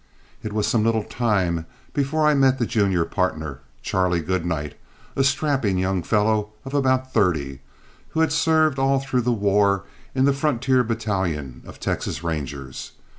[0.41, 4.75] It was some little time before I met the junior partner, Charlie Goodnight,
[5.15, 7.61] a strapping young fellow of about thirty,
[8.09, 9.83] who had served all through the war
[10.15, 12.93] in the frontier battalion of Texas Rangers.